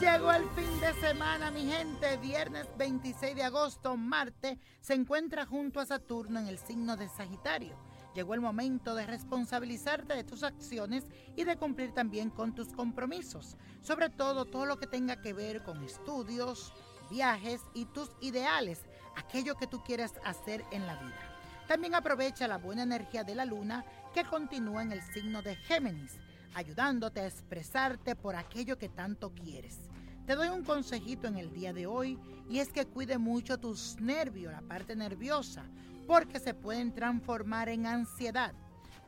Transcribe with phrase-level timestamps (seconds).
[0.00, 2.16] Llegó el fin de semana, mi gente.
[2.16, 7.76] Viernes 26 de agosto, Marte se encuentra junto a Saturno en el signo de Sagitario.
[8.14, 11.04] Llegó el momento de responsabilizarte de tus acciones
[11.36, 13.58] y de cumplir también con tus compromisos.
[13.82, 16.72] Sobre todo todo lo que tenga que ver con estudios,
[17.10, 18.86] viajes y tus ideales,
[19.16, 21.36] aquello que tú quieras hacer en la vida.
[21.68, 26.18] También aprovecha la buena energía de la luna que continúa en el signo de Géminis,
[26.54, 29.90] ayudándote a expresarte por aquello que tanto quieres.
[30.26, 33.96] Te doy un consejito en el día de hoy y es que cuide mucho tus
[34.00, 35.64] nervios, la parte nerviosa,
[36.06, 38.52] porque se pueden transformar en ansiedad.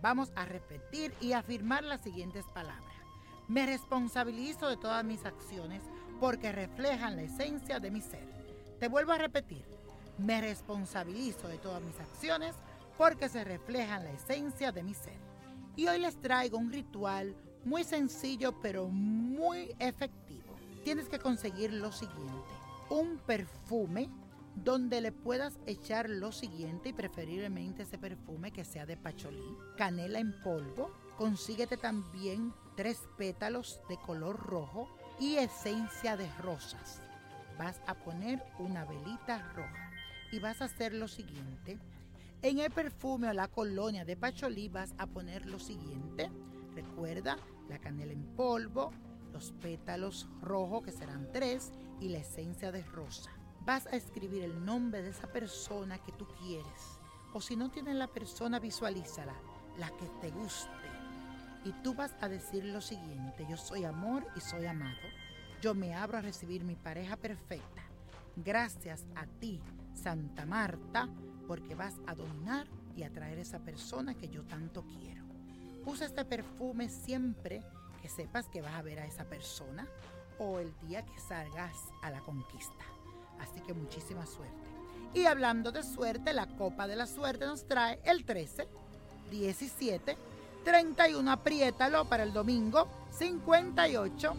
[0.00, 2.94] Vamos a repetir y afirmar las siguientes palabras.
[3.48, 5.82] Me responsabilizo de todas mis acciones
[6.18, 8.26] porque reflejan la esencia de mi ser.
[8.80, 9.64] Te vuelvo a repetir.
[10.18, 12.54] Me responsabilizo de todas mis acciones
[12.96, 15.18] porque se reflejan la esencia de mi ser.
[15.76, 20.43] Y hoy les traigo un ritual muy sencillo pero muy efectivo.
[20.84, 22.50] Tienes que conseguir lo siguiente.
[22.90, 24.10] Un perfume
[24.54, 30.18] donde le puedas echar lo siguiente y preferiblemente ese perfume que sea de pacholí, canela
[30.18, 37.00] en polvo, consíguete también tres pétalos de color rojo y esencia de rosas.
[37.58, 39.90] Vas a poner una velita roja
[40.32, 41.78] y vas a hacer lo siguiente.
[42.42, 46.30] En el perfume o la colonia de pacholí vas a poner lo siguiente.
[46.74, 47.38] Recuerda
[47.70, 48.92] la canela en polvo,
[49.34, 53.30] los pétalos rojos que serán tres y la esencia de rosa
[53.64, 56.98] vas a escribir el nombre de esa persona que tú quieres.
[57.32, 59.34] O si no tienes la persona, visualízala,
[59.78, 60.70] la que te guste.
[61.64, 65.00] Y tú vas a decir lo siguiente, yo soy amor y soy amado.
[65.62, 67.82] Yo me abro a recibir mi pareja perfecta.
[68.36, 69.60] Gracias a ti,
[69.94, 71.08] Santa Marta,
[71.48, 75.24] porque vas a dominar y atraer esa persona que yo tanto quiero.
[75.86, 77.62] Usa este perfume siempre
[78.04, 79.88] que sepas que vas a ver a esa persona
[80.38, 82.84] o el día que salgas a la conquista.
[83.40, 84.68] Así que muchísima suerte.
[85.14, 88.68] Y hablando de suerte, la copa de la suerte nos trae el 13,
[89.30, 90.18] 17,
[90.64, 94.34] 31, apriétalo para el domingo, 58,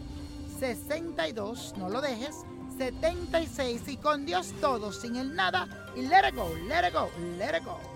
[0.60, 2.44] 62, no lo dejes,
[2.78, 5.66] 76 y con Dios todo, sin el nada
[5.96, 7.95] y let it go, let it go, let it go.